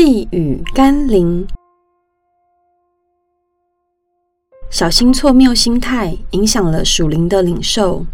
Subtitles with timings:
[0.00, 1.44] 细语甘霖，
[4.70, 8.06] 小心错谬心态影响了属灵的领受。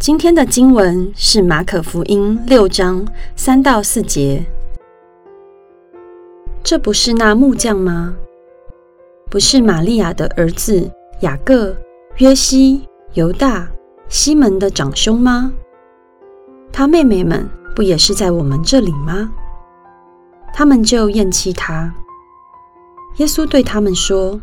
[0.00, 4.44] 今天的经文是马可福音六章三到四节。
[6.64, 8.16] 这不是那木匠吗？
[9.30, 10.90] 不是玛利亚的儿子
[11.20, 11.76] 雅各、
[12.16, 12.82] 约西、
[13.14, 13.70] 犹大、
[14.08, 15.52] 西门的长兄吗？
[16.72, 17.48] 他妹妹们。
[17.78, 19.30] 不也是在我们这里吗？
[20.52, 21.94] 他们就厌弃他。
[23.18, 24.40] 耶稣对他们说：“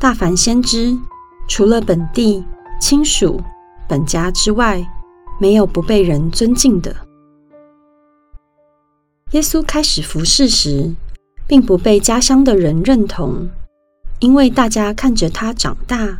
[0.00, 0.98] 大凡先知，
[1.46, 2.44] 除了本地
[2.80, 3.40] 亲属、
[3.86, 4.84] 本家之外，
[5.38, 6.92] 没有不被人尊敬的。”
[9.30, 10.92] 耶稣开始服事时，
[11.46, 13.48] 并不被家乡的人认同，
[14.18, 16.18] 因为大家看着他长大，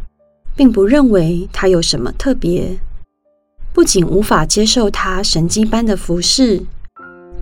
[0.55, 2.79] 并不认为他有什么特别。
[3.75, 6.63] 不仅无法接受他神迹般的服饰，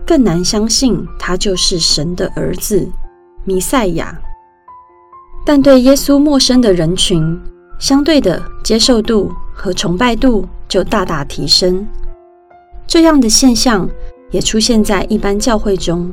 [0.05, 2.89] 更难相信他就是神的儿子
[3.43, 4.19] 弥赛亚。
[5.45, 7.37] 但对耶稣陌生的人群，
[7.79, 11.85] 相对的接受度和崇拜度就大大提升。
[12.87, 13.89] 这样的现象
[14.29, 16.11] 也出现在一般教会中，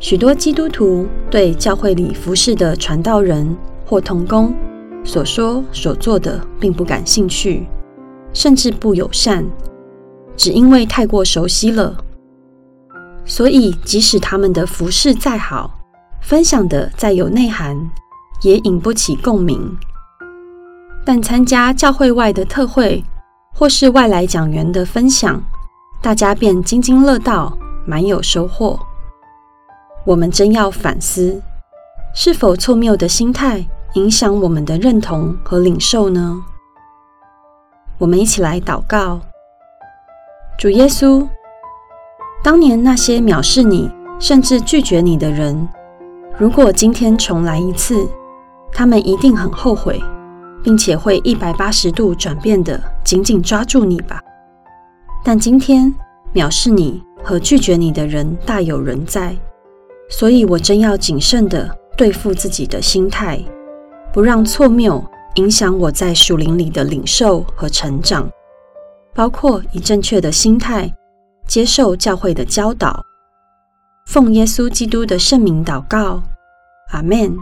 [0.00, 4.54] 许多基督徒对教会里服侍的传道人或同工
[5.04, 7.66] 所说所做的并不感兴趣。
[8.34, 9.46] 甚至不友善，
[10.36, 11.96] 只因为太过熟悉了。
[13.24, 15.70] 所以，即使他们的服饰再好，
[16.20, 17.90] 分享的再有内涵，
[18.42, 19.74] 也引不起共鸣。
[21.06, 23.02] 但参加教会外的特会，
[23.54, 25.42] 或是外来讲员的分享，
[26.02, 28.78] 大家便津津乐道，满有收获。
[30.04, 31.40] 我们真要反思，
[32.14, 36.44] 是否错谬的心态影响我们的认同和领受呢？
[37.96, 39.20] 我们一起来祷告，
[40.58, 41.26] 主耶稣，
[42.42, 45.68] 当年那些藐视你甚至拒绝你的人，
[46.36, 48.08] 如果今天重来一次，
[48.72, 50.02] 他们一定很后悔，
[50.62, 54.20] 并且会一百八十度转变的紧紧抓住你吧。
[55.22, 55.94] 但今天
[56.34, 59.36] 藐视你和拒绝你的人大有人在，
[60.10, 63.40] 所以我真要谨慎的对付自己的心态，
[64.12, 65.02] 不让错谬。
[65.34, 68.30] 影响我在树林里的领受和成长，
[69.14, 70.88] 包括以正确的心态
[71.46, 73.04] 接受教会的教导，
[74.06, 76.22] 奉耶稣基督的圣名祷告，
[76.92, 77.36] 阿门。